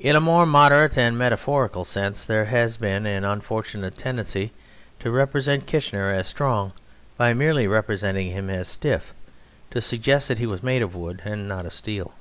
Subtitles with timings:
[0.00, 4.52] In a more moderate and metaphorical sense there has been an unfortunate tendency
[5.00, 6.72] to represent Kitchener as strong
[7.18, 9.12] by merely representing him as stiff
[9.70, 12.14] to suggest that he was made of wood and not of steel.